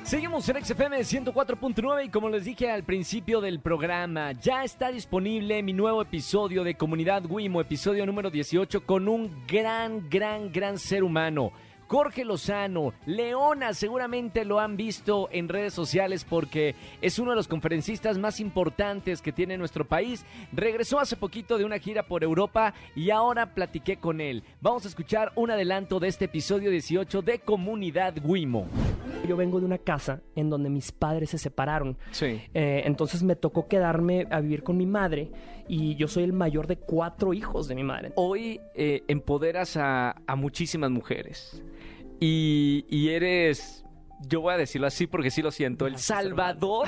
Seguimos 0.09 0.49
en 0.49 0.65
XFM 0.65 0.97
104.9 1.01 2.05
y 2.05 2.09
como 2.09 2.29
les 2.29 2.43
dije 2.43 2.71
al 2.71 2.83
principio 2.83 3.41
del 3.41 3.59
programa, 3.59 4.31
ya 4.31 4.63
está 4.63 4.91
disponible 4.91 5.61
mi 5.61 5.71
nuevo 5.71 6.01
episodio 6.01 6.63
de 6.63 6.73
Comunidad 6.73 7.23
Wimo, 7.29 7.61
episodio 7.61 8.07
número 8.07 8.31
18, 8.31 8.87
con 8.87 9.07
un 9.07 9.45
gran, 9.47 10.09
gran, 10.09 10.51
gran 10.51 10.79
ser 10.79 11.03
humano. 11.03 11.51
Jorge 11.89 12.23
Lozano, 12.23 12.93
Leona, 13.07 13.73
seguramente 13.73 14.45
lo 14.45 14.59
han 14.59 14.77
visto 14.77 15.27
en 15.31 15.49
redes 15.49 15.73
sociales 15.73 16.23
porque 16.23 16.75
es 17.01 17.17
uno 17.17 17.31
de 17.31 17.35
los 17.35 17.47
conferencistas 17.47 18.19
más 18.19 18.39
importantes 18.39 19.23
que 19.23 19.31
tiene 19.31 19.57
nuestro 19.57 19.87
país. 19.87 20.23
Regresó 20.53 20.99
hace 20.99 21.15
poquito 21.15 21.57
de 21.57 21.65
una 21.65 21.79
gira 21.79 22.03
por 22.03 22.23
Europa 22.23 22.75
y 22.95 23.09
ahora 23.09 23.55
platiqué 23.55 23.97
con 23.97 24.21
él. 24.21 24.43
Vamos 24.61 24.85
a 24.85 24.87
escuchar 24.87 25.31
un 25.33 25.49
adelanto 25.49 25.99
de 25.99 26.09
este 26.09 26.25
episodio 26.25 26.69
18 26.69 27.23
de 27.23 27.39
Comunidad 27.39 28.13
Wimo. 28.23 28.67
Yo 29.27 29.35
vengo 29.35 29.59
de 29.59 29.65
una 29.65 29.79
casa 29.79 30.21
en 30.35 30.51
donde 30.51 30.69
mis 30.69 30.91
padres 30.91 31.31
se 31.31 31.39
separaron. 31.39 31.97
Sí. 32.11 32.39
Eh, 32.53 32.83
entonces 32.85 33.23
me 33.23 33.35
tocó 33.35 33.67
quedarme 33.67 34.27
a 34.29 34.41
vivir 34.41 34.61
con 34.61 34.77
mi 34.77 34.85
madre 34.85 35.31
y 35.67 35.95
yo 35.95 36.07
soy 36.07 36.23
el 36.23 36.33
mayor 36.33 36.67
de 36.67 36.77
cuatro 36.77 37.33
hijos 37.33 37.67
de 37.67 37.73
mi 37.73 37.83
madre. 37.83 38.11
Hoy 38.15 38.61
eh, 38.75 39.01
empoderas 39.07 39.75
a, 39.75 40.15
a 40.27 40.35
muchísimas 40.35 40.91
mujeres 40.91 41.63
y, 42.19 42.85
y 42.89 43.09
eres, 43.09 43.83
yo 44.27 44.41
voy 44.41 44.53
a 44.53 44.57
decirlo 44.57 44.87
así 44.87 45.07
porque 45.07 45.31
sí 45.31 45.41
lo 45.41 45.51
siento, 45.51 45.87
el 45.87 45.97
salvador 45.97 46.87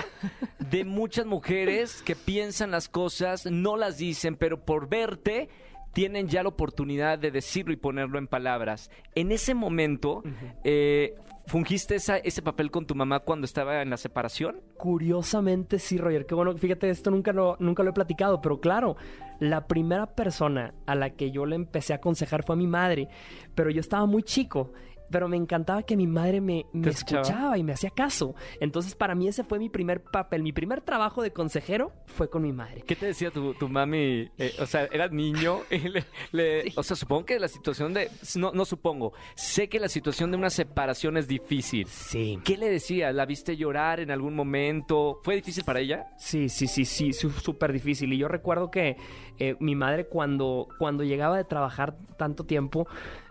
de 0.60 0.84
muchas 0.86 1.26
mujeres 1.26 2.02
que 2.04 2.16
piensan 2.16 2.72
las 2.72 2.90
cosas, 2.90 3.46
no 3.46 3.78
las 3.78 3.98
dicen, 3.98 4.36
pero 4.36 4.64
por 4.66 4.90
verte 4.90 5.50
tienen 5.94 6.28
ya 6.30 6.44
la 6.44 6.50
oportunidad 6.50 7.20
de 7.20 7.32
decirlo 7.32 7.74
y 7.74 7.76
ponerlo 7.78 8.18
en 8.18 8.28
palabras. 8.28 8.90
En 9.14 9.32
ese 9.34 9.54
momento, 9.54 10.24
eh, 10.64 11.16
¿fungiste 11.48 11.96
esa- 11.96 12.18
ese 12.18 12.42
papel 12.42 12.72
con 12.72 12.86
tu 12.86 12.96
mamá 12.96 13.20
cuando 13.20 13.44
estaba 13.44 13.82
en 13.82 13.90
la 13.90 13.98
separación? 13.98 14.62
Curiosamente 14.78 15.80
sí, 15.80 15.98
Roger. 15.98 16.26
Qué 16.26 16.34
bueno, 16.34 16.56
fíjate, 16.58 16.90
esto 16.90 17.12
nunca 17.12 17.34
lo, 17.34 17.58
nunca 17.60 17.84
lo 17.84 17.90
he 17.90 17.94
platicado, 17.94 18.42
pero 18.42 18.62
claro, 18.62 18.96
la 19.40 19.68
primera 19.68 20.06
persona 20.16 20.74
a 20.86 20.96
la 20.96 21.10
que 21.10 21.32
yo 21.32 21.46
le 21.46 21.56
empecé 21.58 21.92
a 21.92 21.98
aconsejar 21.98 22.44
fue 22.46 22.56
a 22.56 22.58
mi 22.58 22.68
madre, 22.68 23.10
pero 23.54 23.70
yo 23.70 23.82
estaba 23.82 24.06
muy 24.06 24.24
chico. 24.24 24.72
Pero 25.12 25.28
me 25.28 25.38
encantaba 25.38 25.84
que 25.84 25.98
mi 25.98 26.08
madre 26.08 26.40
me, 26.42 26.66
me 26.74 26.90
escuchaba? 26.90 27.22
escuchaba 27.22 27.58
y 27.58 27.64
me 27.64 27.74
hacía 27.74 27.90
caso. 27.90 28.34
Entonces, 28.60 28.96
para 28.96 29.14
mí 29.16 29.28
ese 29.28 29.44
fue 29.44 29.60
mi 29.60 29.70
primer 29.70 30.02
papel. 30.02 30.42
Mi 30.44 30.54
primer 30.54 30.82
trabajo 30.82 31.22
de 31.22 31.32
consejero 31.32 31.92
fue 32.06 32.30
con 32.30 32.42
mi 32.44 32.54
madre. 32.54 32.84
¿Qué 32.88 32.96
te 32.96 33.06
decía 33.08 33.30
tu, 33.32 33.54
tu 33.56 33.68
mami? 33.70 34.30
Eh, 34.38 34.54
o 34.60 34.66
sea, 34.66 34.86
eras 34.86 35.12
niño. 35.12 35.60
y 35.70 35.78
le- 35.80 36.06
le- 36.32 36.74
O 36.76 36.84
sea, 36.84 36.96
supongo 36.96 37.26
que 37.26 37.40
la 37.40 37.48
situación 37.48 37.94
de... 37.94 38.10
No, 38.36 38.52
no 38.54 38.64
supongo. 38.66 39.14
Sé 39.36 39.68
que 39.70 39.80
la 39.80 39.90
situación 39.90 40.32
de 40.32 40.38
una 40.38 40.50
separación 40.50 41.18
es 41.18 41.28
difícil. 41.28 41.88
Sí. 41.88 42.40
¿Qué 42.44 42.58
le 42.58 42.70
decía? 42.70 43.12
¿La 43.12 43.26
viste 43.26 43.58
llorar 43.58 44.00
en 44.00 44.12
algún 44.12 44.34
momento? 44.36 45.20
¿Fue 45.24 45.36
difícil 45.36 45.64
para 45.64 45.80
ella? 45.82 46.06
Sí, 46.18 46.48
sí, 46.50 46.68
sí, 46.68 46.86
sí, 46.86 47.12
súper 47.14 47.74
difícil. 47.74 48.14
Y 48.14 48.18
yo 48.18 48.28
recuerdo 48.28 48.72
que 48.72 48.96
eh, 49.40 49.56
mi 49.60 49.76
madre 49.76 50.06
cuando, 50.08 50.68
cuando 50.80 51.04
llegaba 51.04 51.36
de 51.38 51.44
trabajar 51.44 51.98
tanto 52.18 52.44
tiempo, 52.46 52.88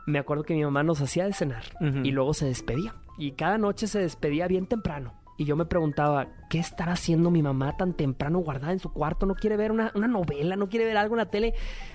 me 0.06 0.18
acuerdo 0.18 0.44
que 0.44 0.54
mi 0.54 0.64
mamá 0.64 0.82
nos 0.82 1.00
hacía 1.00 1.24
de 1.24 1.32
cenar 1.32 1.64
y 1.80 2.10
luego 2.10 2.34
se 2.34 2.46
despedía. 2.46 2.94
Y 3.18 3.32
cada 3.32 3.58
noche 3.58 3.86
se 3.86 4.00
despedía 4.00 4.46
bien 4.46 4.66
temprano. 4.66 5.14
Y 5.40 5.46
yo 5.46 5.56
me 5.56 5.64
preguntaba, 5.64 6.26
¿qué 6.50 6.58
estará 6.58 6.92
haciendo 6.92 7.30
mi 7.30 7.42
mamá 7.42 7.74
tan 7.74 7.94
temprano 7.94 8.40
guardada 8.40 8.74
en 8.74 8.78
su 8.78 8.92
cuarto? 8.92 9.24
¿No 9.24 9.34
quiere 9.34 9.56
ver 9.56 9.72
una, 9.72 9.90
una 9.94 10.06
novela? 10.06 10.54
¿No 10.54 10.68
quiere 10.68 10.84
ver 10.84 10.98
algo 10.98 11.14
en 11.14 11.20
la 11.20 11.30
tele? 11.30 11.54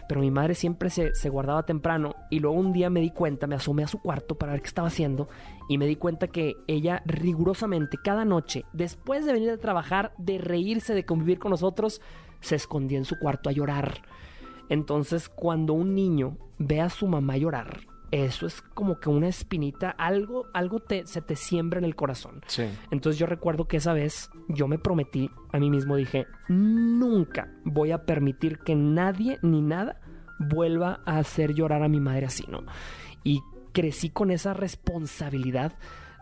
Pero 0.09 0.21
mi 0.21 0.31
madre 0.31 0.55
siempre 0.55 0.89
se, 0.89 1.13
se 1.13 1.29
guardaba 1.29 1.63
temprano. 1.63 2.15
Y 2.31 2.39
luego 2.39 2.57
un 2.57 2.73
día 2.73 2.89
me 2.89 3.01
di 3.01 3.11
cuenta, 3.11 3.45
me 3.45 3.53
asomé 3.53 3.83
a 3.83 3.87
su 3.87 3.99
cuarto 3.99 4.33
para 4.33 4.53
ver 4.53 4.61
qué 4.61 4.67
estaba 4.67 4.87
haciendo. 4.87 5.27
Y 5.69 5.77
me 5.77 5.85
di 5.85 5.95
cuenta 5.95 6.27
que 6.27 6.55
ella 6.65 7.03
rigurosamente 7.05 7.99
cada 8.03 8.25
noche, 8.25 8.65
después 8.73 9.27
de 9.27 9.33
venir 9.33 9.51
a 9.51 9.57
trabajar, 9.57 10.13
de 10.17 10.39
reírse, 10.39 10.95
de 10.95 11.05
convivir 11.05 11.37
con 11.37 11.51
nosotros, 11.51 12.01
se 12.39 12.55
escondía 12.55 12.97
en 12.97 13.05
su 13.05 13.19
cuarto 13.19 13.49
a 13.49 13.53
llorar. 13.53 14.01
Entonces, 14.69 15.29
cuando 15.29 15.73
un 15.73 15.93
niño 15.93 16.35
ve 16.57 16.81
a 16.81 16.89
su 16.89 17.05
mamá 17.05 17.37
llorar, 17.37 17.81
eso 18.23 18.47
es 18.47 18.61
como 18.61 18.99
que 18.99 19.09
una 19.09 19.27
espinita, 19.27 19.89
algo, 19.89 20.47
algo 20.53 20.79
te, 20.79 21.05
se 21.05 21.21
te 21.21 21.35
siembra 21.35 21.79
en 21.79 21.85
el 21.85 21.95
corazón. 21.95 22.41
Sí. 22.47 22.63
Entonces 22.91 23.19
yo 23.19 23.25
recuerdo 23.25 23.67
que 23.67 23.77
esa 23.77 23.93
vez 23.93 24.29
yo 24.47 24.67
me 24.67 24.79
prometí 24.79 25.29
a 25.51 25.59
mí 25.59 25.69
mismo, 25.69 25.95
dije, 25.95 26.25
nunca 26.47 27.49
voy 27.63 27.91
a 27.91 28.05
permitir 28.05 28.59
que 28.59 28.75
nadie 28.75 29.39
ni 29.41 29.61
nada 29.61 29.99
vuelva 30.39 31.01
a 31.05 31.17
hacer 31.17 31.53
llorar 31.53 31.83
a 31.83 31.89
mi 31.89 31.99
madre 31.99 32.27
así, 32.27 32.45
¿no? 32.49 32.63
Y 33.23 33.41
crecí 33.73 34.09
con 34.09 34.31
esa 34.31 34.53
responsabilidad 34.53 35.73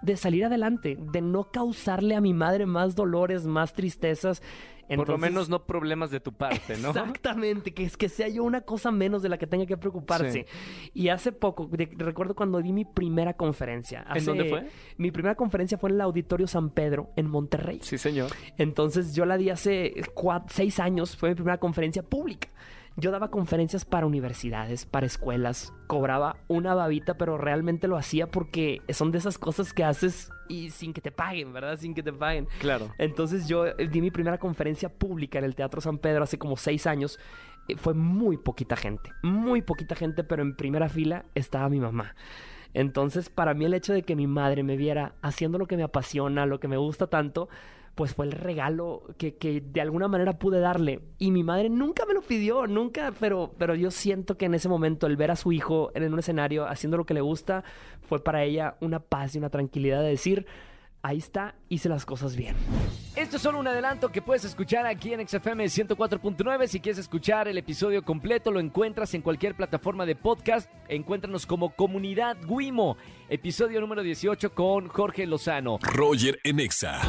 de 0.01 0.17
salir 0.17 0.45
adelante, 0.45 0.97
de 1.00 1.21
no 1.21 1.51
causarle 1.51 2.15
a 2.15 2.21
mi 2.21 2.33
madre 2.33 2.65
más 2.65 2.95
dolores, 2.95 3.45
más 3.45 3.73
tristezas. 3.73 4.41
Por 4.88 5.10
lo 5.10 5.18
menos 5.18 5.50
no 5.50 5.66
problemas 5.66 6.12
de 6.12 6.20
tu 6.20 6.34
parte, 6.34 6.78
¿no? 6.78 6.90
Exactamente, 6.90 7.74
que 7.74 7.84
es 7.84 7.98
que 7.98 8.10
sea 8.10 8.28
yo 8.28 8.44
una 8.44 8.62
cosa 8.62 8.92
menos 8.92 9.22
de 9.22 9.30
la 9.30 9.38
que 9.38 9.48
tenga 9.48 9.66
que 9.66 9.78
preocuparse. 9.78 10.46
Y 10.94 11.10
hace 11.10 11.32
poco, 11.32 11.68
de- 11.72 11.90
recuerdo 11.98 12.36
cuando 12.36 12.62
di 12.62 12.74
mi 12.74 12.86
primera 12.86 13.34
conferencia. 13.34 14.06
¿En 14.13 14.25
dónde 14.25 14.46
fue? 14.50 14.68
Mi 14.98 15.12
primera 15.12 15.36
conferencia 15.36 15.78
fue 15.78 15.90
en 15.90 15.96
el 15.96 16.02
Auditorio 16.02 16.48
San 16.48 16.70
Pedro, 16.70 17.12
en 17.16 17.28
Monterrey. 17.30 17.80
Sí, 17.82 17.98
señor. 17.98 18.32
Entonces 18.58 19.16
yo 19.16 19.25
la 19.25 19.38
di 19.38 19.50
hace 19.50 19.94
seis 20.48 20.80
años, 20.80 21.16
fue 21.18 21.30
mi 21.30 21.36
primera 21.36 21.58
conferencia 21.60 22.04
pública. 22.04 22.50
Yo 22.95 23.09
daba 23.09 23.31
conferencias 23.31 23.85
para 23.85 24.05
universidades, 24.05 24.85
para 24.85 25.07
escuelas, 25.07 25.73
cobraba 25.88 26.38
una 26.47 26.75
babita, 26.75 27.15
pero 27.17 27.38
realmente 27.38 27.88
lo 27.88 27.97
hacía 27.97 28.27
porque 28.27 28.81
son 28.89 29.12
de 29.12 29.17
esas 29.17 29.39
cosas 29.39 29.73
que 29.73 29.83
haces 29.83 30.29
y 30.47 30.69
sin 30.69 30.93
que 30.93 31.01
te 31.01 31.12
paguen, 31.12 31.53
¿verdad? 31.53 31.77
Sin 31.77 31.95
que 31.95 32.03
te 32.03 32.13
paguen. 32.13 32.47
Claro. 32.59 32.91
Entonces 33.00 33.47
yo 33.47 33.65
eh, 33.65 33.88
di 33.88 34.00
mi 34.00 34.12
primera 34.12 34.38
conferencia 34.38 34.89
pública 34.89 35.39
en 35.39 35.45
el 35.45 35.55
Teatro 35.55 35.81
San 35.81 35.97
Pedro 35.97 36.23
hace 36.23 36.38
como 36.38 36.55
seis 36.55 36.85
años. 36.85 37.19
Eh, 37.67 37.77
Fue 37.77 37.95
muy 37.95 38.38
poquita 38.38 38.75
gente, 38.75 39.09
muy 39.23 39.63
poquita 39.63 39.95
gente, 39.95 40.23
pero 40.23 40.43
en 40.43 40.55
primera 40.55 40.88
fila 40.88 41.25
estaba 41.33 41.69
mi 41.69 41.79
mamá. 41.79 42.13
Entonces 42.75 43.29
para 43.29 43.55
mí 43.55 43.65
el 43.65 43.73
hecho 43.73 43.93
de 43.93 44.03
que 44.03 44.15
mi 44.15 44.27
madre 44.27 44.62
me 44.62 44.77
viera 44.77 45.13
haciendo 45.23 45.57
lo 45.57 45.65
que 45.65 45.77
me 45.77 45.83
apasiona, 45.83 46.45
lo 46.45 46.59
que 46.59 46.67
me 46.67 46.77
gusta 46.77 47.07
tanto, 47.07 47.50
pues 47.95 48.13
fue 48.15 48.25
el 48.25 48.31
regalo 48.31 49.03
que, 49.17 49.35
que 49.35 49.62
de 49.62 49.81
alguna 49.81 50.07
manera 50.07 50.38
pude 50.39 50.59
darle. 50.59 51.01
Y 51.19 51.31
mi 51.31 51.43
madre 51.43 51.69
nunca 51.69 52.05
me 52.05 52.13
lo 52.13 52.21
pidió, 52.21 52.67
nunca, 52.67 53.13
pero, 53.19 53.53
pero 53.57 53.75
yo 53.75 53.91
siento 53.91 54.38
que 54.38 54.45
en 54.45 54.55
ese 54.55 54.69
momento 54.69 55.07
el 55.07 55.17
ver 55.17 55.31
a 55.31 55.35
su 55.35 55.51
hijo 55.51 55.91
en 55.93 56.12
un 56.12 56.19
escenario 56.19 56.67
haciendo 56.67 56.97
lo 56.97 57.05
que 57.05 57.13
le 57.13 57.21
gusta 57.21 57.63
fue 58.01 58.23
para 58.23 58.43
ella 58.43 58.77
una 58.81 59.00
paz 59.00 59.35
y 59.35 59.38
una 59.38 59.50
tranquilidad 59.50 60.01
de 60.01 60.09
decir, 60.09 60.45
ahí 61.03 61.17
está, 61.17 61.55
hice 61.69 61.89
las 61.89 62.05
cosas 62.05 62.35
bien. 62.35 62.55
Esto 63.15 63.35
es 63.35 63.43
solo 63.43 63.59
un 63.59 63.67
adelanto 63.67 64.09
que 64.09 64.23
puedes 64.23 64.43
escuchar 64.43 64.88
aquí 64.88 65.13
en 65.13 65.27
XFM 65.27 65.65
104.9. 65.65 66.67
Si 66.67 66.79
quieres 66.79 66.97
escuchar 66.97 67.47
el 67.47 67.57
episodio 67.59 68.03
completo, 68.03 68.51
lo 68.51 68.59
encuentras 68.59 69.13
en 69.13 69.21
cualquier 69.21 69.55
plataforma 69.55 70.05
de 70.07 70.15
podcast. 70.15 70.71
Encuéntranos 70.88 71.45
como 71.45 71.75
Comunidad 71.75 72.38
Guimo, 72.47 72.97
episodio 73.29 73.81
número 73.81 74.01
18 74.01 74.55
con 74.55 74.88
Jorge 74.88 75.27
Lozano. 75.27 75.77
Roger 75.83 76.39
en 76.43 76.59
Exa. 76.59 77.00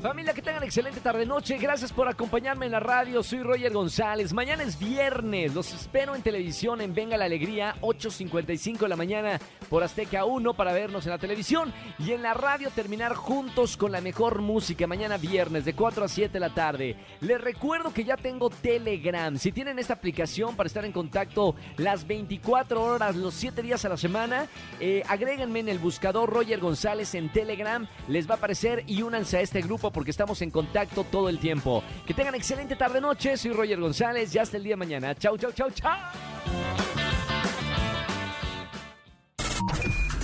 Familia, 0.00 0.32
que 0.32 0.40
tengan 0.40 0.62
excelente 0.62 0.98
tarde-noche. 1.00 1.58
Gracias 1.58 1.92
por 1.92 2.08
acompañarme 2.08 2.64
en 2.64 2.72
la 2.72 2.80
radio. 2.80 3.22
Soy 3.22 3.42
Roger 3.42 3.70
González. 3.70 4.32
Mañana 4.32 4.62
es 4.62 4.78
viernes. 4.78 5.52
Los 5.52 5.74
espero 5.74 6.14
en 6.14 6.22
televisión 6.22 6.80
en 6.80 6.94
Venga 6.94 7.18
la 7.18 7.26
Alegría, 7.26 7.74
8.55 7.82 8.78
de 8.78 8.88
la 8.88 8.96
mañana 8.96 9.38
por 9.68 9.82
Azteca 9.82 10.24
1 10.24 10.54
para 10.54 10.72
vernos 10.72 11.04
en 11.04 11.10
la 11.10 11.18
televisión. 11.18 11.70
Y 11.98 12.12
en 12.12 12.22
la 12.22 12.32
radio 12.32 12.70
terminar 12.70 13.14
juntos 13.14 13.76
con 13.76 13.92
la 13.92 14.00
mejor 14.00 14.40
música. 14.40 14.86
Mañana 14.86 15.18
viernes 15.18 15.66
de 15.66 15.74
4 15.74 16.06
a 16.06 16.08
7 16.08 16.32
de 16.32 16.40
la 16.40 16.54
tarde. 16.54 16.96
Les 17.20 17.38
recuerdo 17.38 17.92
que 17.92 18.04
ya 18.04 18.16
tengo 18.16 18.48
Telegram. 18.48 19.36
Si 19.36 19.52
tienen 19.52 19.78
esta 19.78 19.92
aplicación 19.92 20.56
para 20.56 20.68
estar 20.68 20.86
en 20.86 20.92
contacto 20.92 21.54
las 21.76 22.06
24 22.06 22.82
horas, 22.82 23.16
los 23.16 23.34
7 23.34 23.60
días 23.60 23.84
a 23.84 23.90
la 23.90 23.98
semana, 23.98 24.46
eh, 24.80 25.02
agréguenme 25.08 25.60
en 25.60 25.68
el 25.68 25.78
buscador 25.78 26.30
Roger 26.30 26.58
González 26.58 27.14
en 27.14 27.30
Telegram. 27.30 27.86
Les 28.08 28.26
va 28.26 28.36
a 28.36 28.38
aparecer 28.38 28.82
y 28.86 29.02
únanse 29.02 29.36
a 29.36 29.40
este 29.42 29.60
grupo 29.60 29.89
porque 29.90 30.10
estamos 30.10 30.40
en 30.42 30.50
contacto 30.50 31.04
todo 31.04 31.28
el 31.28 31.38
tiempo. 31.38 31.82
Que 32.06 32.14
tengan 32.14 32.34
excelente 32.34 32.76
tarde-noche. 32.76 33.36
Soy 33.36 33.52
Roger 33.52 33.80
González. 33.80 34.32
Ya 34.32 34.42
hasta 34.42 34.56
el 34.56 34.64
día 34.64 34.72
de 34.72 34.78
mañana. 34.78 35.14
Chau, 35.14 35.36
chau, 35.36 35.52
chau, 35.52 35.70
chau. 35.70 35.98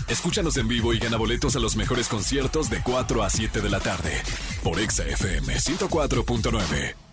Escúchanos 0.08 0.56
en 0.56 0.68
vivo 0.68 0.94
y 0.94 0.98
gana 0.98 1.16
boletos 1.16 1.56
a 1.56 1.58
los 1.58 1.76
mejores 1.76 2.08
conciertos 2.08 2.70
de 2.70 2.80
4 2.82 3.22
a 3.22 3.30
7 3.30 3.60
de 3.60 3.70
la 3.70 3.80
tarde 3.80 4.22
por 4.62 4.78
Exa 4.78 5.04
FM 5.04 5.54
104.9. 5.54 7.05